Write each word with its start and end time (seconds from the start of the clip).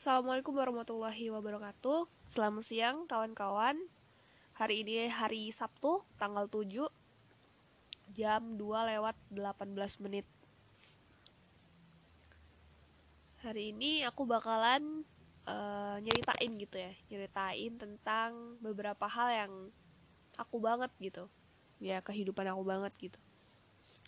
Assalamualaikum 0.00 0.56
warahmatullahi 0.56 1.28
wabarakatuh. 1.28 2.08
Selamat 2.24 2.64
siang 2.64 3.04
kawan-kawan. 3.04 3.76
Hari 4.56 4.80
ini 4.80 5.12
hari 5.12 5.52
Sabtu 5.52 6.00
tanggal 6.16 6.48
7 6.48 6.88
Jam 8.16 8.56
2 8.56 8.64
lewat 8.96 9.12
18 9.28 9.76
menit. 10.00 10.24
Hari 13.44 13.76
ini 13.76 14.00
aku 14.08 14.24
bakalan 14.24 15.04
uh, 15.44 16.00
nyeritain 16.00 16.48
gitu 16.56 16.80
ya. 16.80 16.96
Nyeritain 17.12 17.76
tentang 17.76 18.56
beberapa 18.64 19.04
hal 19.04 19.28
yang 19.28 19.52
aku 20.40 20.64
banget 20.64 20.88
gitu. 20.96 21.28
Ya 21.76 22.00
kehidupan 22.00 22.48
aku 22.48 22.64
banget 22.64 22.96
gitu. 22.96 23.20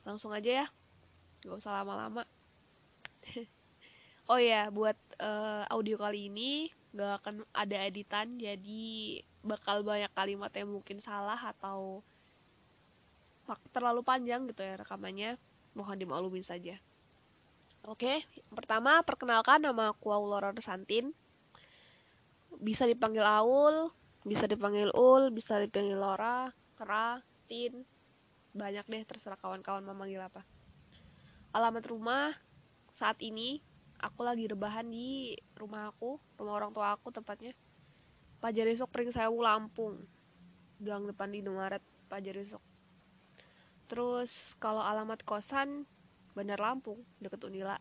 Langsung 0.08 0.32
aja 0.32 0.64
ya. 0.64 0.66
Gak 1.44 1.60
usah 1.60 1.84
lama-lama 1.84 2.24
Oh 4.32 4.40
ya, 4.40 4.72
buat 4.72 4.96
uh, 5.20 5.68
audio 5.68 6.00
kali 6.00 6.32
ini 6.32 6.72
gak 6.96 7.20
akan 7.20 7.44
ada 7.52 7.84
editan, 7.84 8.40
jadi 8.40 9.20
bakal 9.44 9.84
banyak 9.84 10.08
kalimat 10.16 10.48
yang 10.56 10.72
mungkin 10.72 11.04
salah 11.04 11.36
atau 11.36 12.00
terlalu 13.76 14.00
panjang 14.00 14.48
gitu 14.48 14.64
ya 14.64 14.80
rekamannya. 14.80 15.36
Mohon 15.76 16.00
dimaklumin 16.00 16.40
saja. 16.40 16.80
Oke, 17.84 18.24
pertama 18.56 19.04
perkenalkan 19.04 19.60
nama 19.60 19.92
aku 19.92 20.08
Aulora 20.08 20.48
Santin. 20.64 21.12
Bisa 22.56 22.88
dipanggil 22.88 23.28
Aul, 23.28 23.92
bisa 24.24 24.48
dipanggil 24.48 24.88
Ul, 24.96 25.28
bisa 25.28 25.60
dipanggil 25.60 26.00
Lora, 26.00 26.56
Kera, 26.80 27.20
Tin. 27.52 27.84
Banyak 28.56 28.88
deh 28.88 29.04
terserah 29.04 29.36
kawan-kawan 29.36 29.84
memanggil 29.84 30.24
apa. 30.24 30.40
Alamat 31.52 31.84
rumah 31.84 32.32
saat 32.96 33.20
ini 33.20 33.60
aku 34.02 34.26
lagi 34.26 34.50
rebahan 34.50 34.90
di 34.90 35.38
rumah 35.54 35.94
aku 35.94 36.18
rumah 36.36 36.58
orang 36.58 36.74
tua 36.74 36.98
aku 36.98 37.14
tepatnya. 37.14 37.54
Pajarisok 38.42 38.90
Pringsewu 38.90 39.38
Lampung 39.38 40.02
gang 40.82 41.06
depan 41.06 41.30
di 41.30 41.38
Indomaret 41.38 41.80
Pajarisok 42.10 42.58
terus 43.86 44.56
kalau 44.56 44.80
alamat 44.80 45.20
kosan 45.22 45.84
Bandar 46.32 46.58
Lampung 46.58 47.04
deket 47.20 47.44
Unila. 47.44 47.76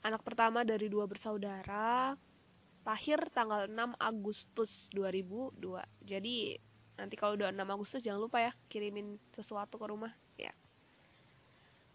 Anak 0.00 0.22
pertama 0.24 0.64
dari 0.64 0.88
dua 0.88 1.04
bersaudara 1.04 2.16
lahir 2.80 3.20
tanggal 3.36 3.68
6 3.68 4.00
Agustus 4.00 4.88
2002 4.96 5.60
jadi 6.08 6.56
nanti 6.96 7.14
kalau 7.18 7.36
udah 7.36 7.52
6 7.52 7.60
Agustus 7.68 8.00
jangan 8.00 8.24
lupa 8.24 8.40
ya 8.40 8.52
kirimin 8.72 9.20
sesuatu 9.34 9.76
ke 9.76 9.86
rumah. 9.90 10.14
Ya 10.40 10.56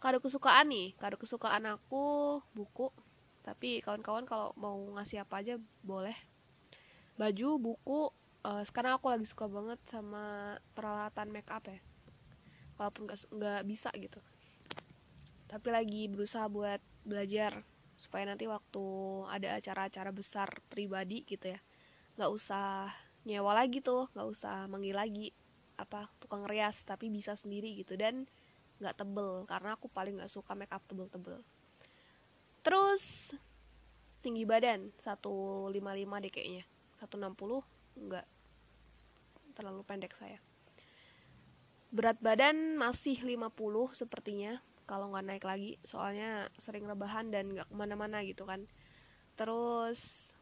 kado 0.06 0.22
kesukaan 0.22 0.70
nih 0.70 0.94
kado 1.02 1.17
kesukaan 1.17 1.66
aku 1.66 2.38
buku 2.54 2.94
tapi 3.46 3.78
kawan-kawan 3.86 4.26
kalau 4.26 4.50
mau 4.58 4.74
ngasih 4.98 5.22
apa 5.22 5.46
aja 5.46 5.62
boleh. 5.86 6.18
Baju 7.14 7.62
buku 7.62 8.10
uh, 8.42 8.66
sekarang 8.66 8.98
aku 8.98 9.14
lagi 9.14 9.30
suka 9.30 9.46
banget 9.46 9.78
sama 9.86 10.58
peralatan 10.74 11.30
make 11.30 11.54
up 11.54 11.62
ya. 11.70 11.78
Walaupun 12.82 13.06
nggak 13.14 13.62
bisa 13.70 13.94
gitu. 14.02 14.18
Tapi 15.46 15.68
lagi 15.70 16.10
berusaha 16.10 16.50
buat 16.50 16.82
belajar 17.06 17.62
supaya 18.02 18.26
nanti 18.26 18.50
waktu 18.50 18.84
ada 19.30 19.62
acara-acara 19.62 20.10
besar 20.10 20.50
pribadi 20.68 21.23
gitu 21.23 21.54
ya 21.54 21.62
nggak 22.20 22.32
usah 22.32 22.92
nyewa 23.23 23.56
lagi 23.56 23.80
tuh 23.80 24.12
nggak 24.12 24.28
usah 24.28 24.68
manggil 24.68 24.96
lagi 24.98 25.32
apa 25.80 26.12
tukang 26.20 26.44
rias 26.50 26.82
tapi 26.82 27.14
bisa 27.14 27.38
sendiri 27.38 27.78
gitu. 27.78 27.94
Dan 27.94 28.26
nggak 28.82 29.06
tebel 29.06 29.46
karena 29.46 29.78
aku 29.78 29.86
paling 29.86 30.18
nggak 30.18 30.34
suka 30.34 30.58
make 30.58 30.73
up 30.73 30.82
tebel-tebel 30.90 31.46
terus 32.66 33.30
tinggi 34.25 34.41
badan 34.41 34.89
155 34.97 35.69
deh 36.25 36.31
kayaknya. 36.33 36.63
160 36.97 37.61
enggak. 38.02 38.25
Terlalu 39.53 39.81
pendek 39.85 40.17
saya. 40.17 40.41
Berat 41.93 42.17
badan 42.17 42.73
masih 42.81 43.21
50 43.21 43.54
sepertinya 43.93 44.65
kalau 44.89 45.14
nggak 45.14 45.25
naik 45.30 45.45
lagi. 45.45 45.77
Soalnya 45.86 46.49
sering 46.58 46.89
rebahan 46.89 47.30
dan 47.30 47.54
nggak 47.54 47.70
ke 47.70 47.75
mana-mana 47.77 48.25
gitu 48.25 48.49
kan. 48.49 48.65
Terus 49.37 50.33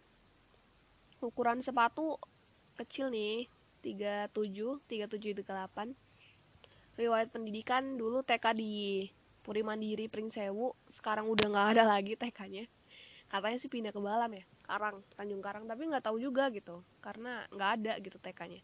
ukuran 1.19 1.59
sepatu 1.59 2.15
kecil 2.79 3.11
nih 3.11 3.51
37 3.83 4.31
37 4.87 5.43
38 5.43 5.91
riwayat 6.95 7.27
pendidikan 7.33 7.99
dulu 7.99 8.23
TK 8.23 8.45
di 8.55 9.07
Puri 9.43 9.61
Mandiri 9.61 10.07
Pringsewu 10.07 10.71
sekarang 10.87 11.27
udah 11.27 11.51
nggak 11.51 11.67
ada 11.77 11.83
lagi 11.83 12.15
TK-nya 12.15 12.65
katanya 13.27 13.57
sih 13.59 13.67
pindah 13.67 13.91
ke 13.91 13.99
Balam 13.99 14.31
ya 14.31 14.45
Karang 14.63 15.03
Tanjung 15.19 15.43
Karang 15.43 15.67
tapi 15.67 15.83
nggak 15.85 16.07
tahu 16.07 16.17
juga 16.17 16.47
gitu 16.49 16.81
karena 17.03 17.43
nggak 17.51 17.71
ada 17.81 17.93
gitu 17.99 18.17
TK-nya 18.17 18.63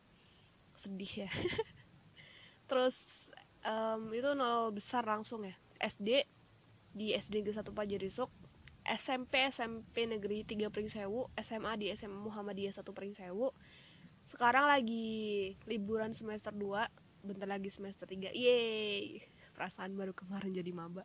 sedih 0.80 1.28
ya. 1.28 1.30
Terus 2.72 2.96
um, 3.68 4.08
itu 4.16 4.32
nol 4.32 4.72
besar 4.72 5.04
langsung 5.04 5.44
ya. 5.44 5.60
SD 5.76 6.24
di 6.96 7.12
SD 7.12 7.44
Negeri 7.44 7.60
1 7.60 7.68
Pajarisuk 7.76 8.32
SMP 8.84 9.46
SMP 9.52 10.10
Negeri 10.10 10.42
3 10.48 10.72
Pringsewu 10.74 11.30
SMA 11.38 11.72
di 11.78 11.86
SMA 11.94 12.18
Muhammadiyah 12.18 12.74
1 12.74 12.84
Pringsewu 12.90 13.54
sekarang 14.26 14.66
lagi 14.66 15.54
liburan 15.70 16.12
semester 16.18 16.50
2 16.52 16.90
bentar 17.24 17.48
lagi 17.48 17.70
semester 17.70 18.10
3 18.10 18.34
yeay 18.34 19.22
perasaan 19.60 19.92
baru 20.00 20.16
kemarin 20.16 20.56
jadi 20.56 20.72
maba. 20.72 21.04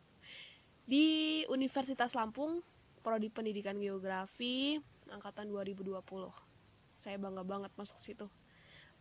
Di 0.87 1.43
Universitas 1.51 2.15
Lampung 2.15 2.63
prodi 3.03 3.27
pendidikan 3.27 3.75
geografi 3.75 4.79
angkatan 5.11 5.51
2020 5.51 5.91
saya 7.03 7.19
bangga 7.19 7.43
banget 7.43 7.69
masuk 7.75 7.99
situ. 7.99 8.31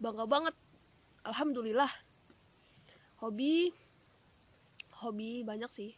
Bangga 0.03 0.27
banget. 0.27 0.59
Alhamdulillah. 1.23 1.89
Hobi 3.23 3.71
hobi 4.99 5.47
banyak 5.47 5.71
sih. 5.71 5.95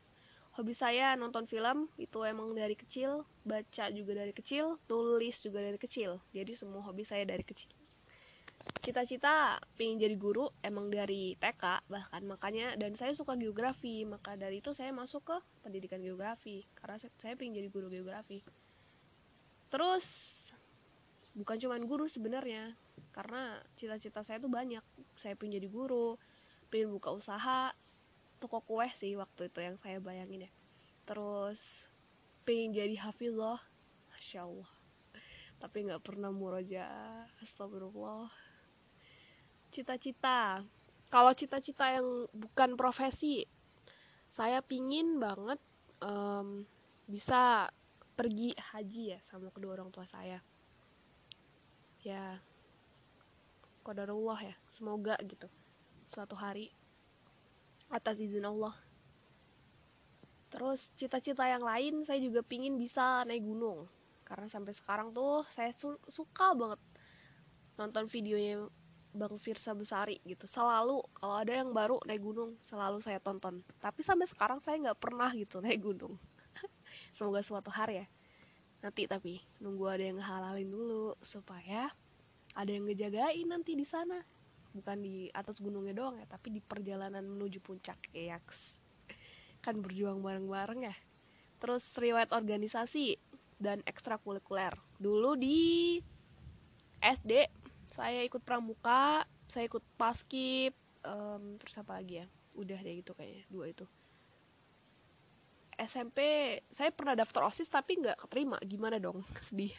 Hobi 0.54 0.76
saya 0.76 1.16
nonton 1.16 1.48
film 1.48 1.88
itu 1.96 2.20
emang 2.28 2.52
dari 2.52 2.76
kecil. 2.76 3.24
Baca 3.42 3.88
juga 3.88 4.12
dari 4.20 4.36
kecil 4.36 4.76
tulis 4.84 5.40
juga 5.40 5.64
dari 5.64 5.80
kecil. 5.80 6.20
Jadi 6.36 6.52
semua 6.52 6.84
hobi 6.84 7.08
saya 7.08 7.24
dari 7.24 7.42
kecil 7.42 7.85
cita-cita 8.86 9.58
pengen 9.74 9.98
jadi 9.98 10.14
guru 10.14 10.46
emang 10.62 10.86
dari 10.86 11.34
TK 11.42 11.90
bahkan. 11.90 12.22
Makanya 12.22 12.78
dan 12.78 12.94
saya 12.94 13.10
suka 13.18 13.34
geografi 13.34 14.06
maka 14.06 14.38
dari 14.38 14.62
itu 14.62 14.70
saya 14.78 14.94
masuk 14.94 15.26
ke 15.26 15.36
pendidikan 15.66 15.98
geografi. 15.98 16.62
Karena 16.78 17.02
saya, 17.18 17.34
pengen 17.34 17.58
jadi 17.58 17.66
guru 17.66 17.90
geografi. 17.90 18.46
Terus 19.74 20.06
bukan 21.34 21.58
cuman 21.58 21.82
guru 21.84 22.06
sebenarnya 22.06 22.78
karena 23.10 23.58
cita-cita 23.74 24.22
saya 24.22 24.38
tuh 24.38 24.54
banyak. 24.54 24.82
Saya 25.18 25.34
pengen 25.34 25.58
jadi 25.58 25.66
guru 25.66 26.14
pengen 26.70 26.94
buka 26.94 27.10
usaha 27.10 27.74
toko 28.38 28.62
kue 28.62 28.86
sih 28.94 29.18
waktu 29.18 29.50
itu 29.50 29.58
yang 29.66 29.76
saya 29.82 29.98
bayangin 29.98 30.46
ya. 30.46 30.50
Terus 31.10 31.58
pengen 32.46 32.70
jadi 32.70 32.94
hafizah 33.02 33.58
masya 34.14 34.46
Allah. 34.46 34.70
Tapi 35.58 35.90
nggak 35.90 36.04
pernah 36.06 36.30
muroja 36.30 36.86
astagfirullah 37.42 38.45
cita-cita. 39.76 40.64
Kalau 41.12 41.36
cita-cita 41.36 41.92
yang 41.92 42.24
bukan 42.32 42.80
profesi 42.80 43.44
saya 44.32 44.60
pingin 44.60 45.16
banget 45.16 45.60
um, 46.04 46.68
bisa 47.08 47.72
pergi 48.16 48.52
haji 48.56 49.16
ya 49.16 49.18
sama 49.24 49.52
kedua 49.52 49.80
orang 49.80 49.92
tua 49.92 50.08
saya. 50.08 50.40
Ya 52.04 52.40
kodarullah 53.84 54.40
ya 54.42 54.56
semoga 54.68 55.14
gitu 55.24 55.46
suatu 56.12 56.36
hari 56.36 56.72
atas 57.92 58.20
izin 58.20 58.44
Allah. 58.44 58.76
Terus 60.52 60.88
cita-cita 61.00 61.44
yang 61.48 61.64
lain 61.64 62.04
saya 62.04 62.20
juga 62.20 62.40
pingin 62.40 62.76
bisa 62.76 63.24
naik 63.24 63.44
gunung. 63.44 63.88
Karena 64.26 64.52
sampai 64.52 64.76
sekarang 64.76 65.16
tuh 65.16 65.48
saya 65.54 65.72
su 65.76 65.96
suka 66.12 66.52
banget 66.52 66.80
nonton 67.76 68.08
videonya 68.08 68.68
Bang 69.16 69.40
Firsa 69.40 69.72
Besari 69.72 70.20
gitu. 70.28 70.44
Selalu 70.44 71.00
kalau 71.16 71.40
ada 71.40 71.52
yang 71.56 71.72
baru 71.72 71.96
naik 72.04 72.20
gunung 72.20 72.60
selalu 72.68 73.00
saya 73.00 73.16
tonton. 73.16 73.64
Tapi 73.80 74.04
sampai 74.04 74.28
sekarang 74.28 74.60
saya 74.60 74.76
nggak 74.76 75.00
pernah 75.00 75.32
gitu 75.32 75.64
naik 75.64 75.80
gunung. 75.80 76.20
Semoga 77.16 77.40
suatu 77.40 77.72
hari 77.72 78.04
ya. 78.04 78.06
Nanti 78.84 79.08
tapi 79.08 79.40
nunggu 79.58 79.84
ada 79.88 80.04
yang 80.04 80.20
halalin 80.20 80.68
dulu 80.68 81.16
supaya 81.24 81.88
ada 82.52 82.70
yang 82.70 82.84
ngejagain 82.84 83.48
nanti 83.48 83.72
di 83.72 83.88
sana. 83.88 84.20
Bukan 84.76 85.00
di 85.00 85.32
atas 85.32 85.56
gunungnya 85.56 85.96
doang 85.96 86.20
ya 86.20 86.28
tapi 86.28 86.52
di 86.52 86.60
perjalanan 86.60 87.24
menuju 87.24 87.64
puncak. 87.64 88.12
Ya 88.12 88.36
kan 89.64 89.80
berjuang 89.80 90.20
bareng-bareng 90.20 90.86
ya. 90.86 90.94
Terus 91.58 91.88
riwayat 91.96 92.30
organisasi 92.30 93.16
dan 93.56 93.80
ekstrakurikuler. 93.88 94.76
Dulu 95.00 95.34
di 95.34 95.98
SD 97.00 97.48
saya 97.96 98.20
ikut 98.28 98.44
pramuka 98.44 99.24
saya 99.48 99.72
ikut 99.72 99.80
paskip 99.96 100.76
um, 101.00 101.56
terus 101.56 101.74
apa 101.80 101.96
lagi 101.96 102.20
ya? 102.20 102.26
Udah 102.52 102.76
deh 102.76 103.00
gitu 103.00 103.16
kayaknya 103.16 103.48
dua 103.48 103.72
itu. 103.72 103.88
SMP 105.76 106.18
saya 106.72 106.92
pernah 106.92 107.16
daftar 107.16 107.48
osis 107.48 107.72
tapi 107.72 107.96
nggak 107.96 108.28
keterima. 108.28 108.60
Gimana 108.60 109.00
dong? 109.00 109.24
Sedih. 109.46 109.72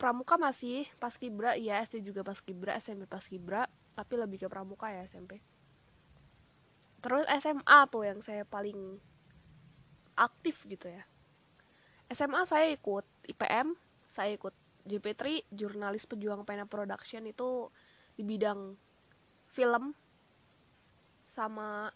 Pramuka 0.00 0.40
masih 0.40 0.88
pas 0.96 1.14
kibra 1.14 1.54
ya 1.60 1.84
SD 1.84 2.02
juga 2.02 2.24
pas 2.24 2.40
kibra 2.40 2.74
SMP 2.80 3.04
pas 3.06 3.22
kibra 3.22 3.68
tapi 3.92 4.16
lebih 4.16 4.40
ke 4.40 4.48
pramuka 4.48 4.88
ya 4.88 5.04
SMP 5.04 5.38
terus 7.02 7.26
SMA 7.42 7.78
tuh 7.90 8.06
yang 8.06 8.22
saya 8.22 8.46
paling 8.46 9.02
aktif 10.14 10.64
gitu 10.70 10.86
ya. 10.86 11.02
SMA 12.14 12.46
saya 12.46 12.70
ikut 12.70 13.04
IPM 13.26 13.74
saya 14.06 14.36
ikut 14.38 14.54
JP3 14.82 15.46
jurnalis 15.54 16.06
pejuang 16.10 16.42
pena 16.42 16.66
production 16.66 17.22
itu 17.26 17.70
di 18.18 18.22
bidang 18.26 18.74
film 19.46 19.94
sama 21.28 21.88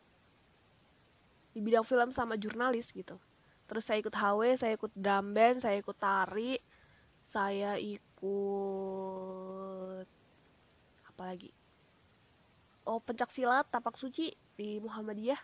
di 1.56 1.60
bidang 1.64 1.84
film 1.84 2.12
sama 2.12 2.36
jurnalis 2.36 2.92
gitu. 2.92 3.18
Terus 3.66 3.84
saya 3.84 3.98
ikut 3.98 4.14
HW 4.14 4.40
saya 4.54 4.72
ikut 4.78 4.92
drum 4.94 5.34
band 5.34 5.64
saya 5.64 5.82
ikut 5.82 5.96
tari 5.98 6.60
saya 7.26 7.74
ikut 7.80 8.06
apa 11.10 11.22
lagi? 11.26 11.50
Oh 12.86 13.02
pencak 13.02 13.34
silat 13.34 13.66
tapak 13.66 13.98
suci 13.98 14.30
di 14.54 14.78
Muhammadiyah. 14.78 15.42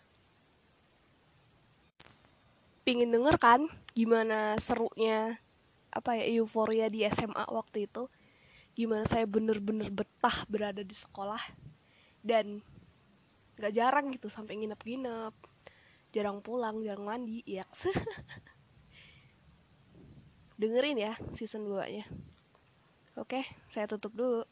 Pingin 2.87 3.11
denger 3.11 3.39
kan 3.39 3.67
gimana 3.95 4.55
serunya 4.63 5.39
apa 5.93 6.17
ya 6.17 6.25
euforia 6.41 6.89
di 6.89 7.05
SMA 7.07 7.45
waktu 7.53 7.87
itu. 7.87 8.09
Gimana 8.73 9.05
saya 9.05 9.29
bener-bener 9.29 9.93
betah 9.93 10.49
berada 10.49 10.81
di 10.81 10.97
sekolah 10.97 11.41
dan 12.25 12.65
gak 13.61 13.77
jarang 13.77 14.09
gitu 14.17 14.33
sampai 14.33 14.57
nginep-nginep. 14.57 15.35
Jarang 16.13 16.41
pulang 16.41 16.81
jarang 16.81 17.05
mandi 17.05 17.45
ya 17.45 17.65
dengerin 20.61 20.95
ya 20.95 21.13
season 21.35 21.67
2 21.67 21.91
nya 21.91 22.07
oke 23.19 23.43
saya 23.73 23.91
tutup 23.91 24.15
dulu. 24.15 24.47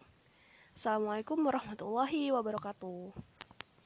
Assalamualaikum 0.74 1.38
warahmatullahi 1.44 2.32
wabarakatuh 2.34 3.29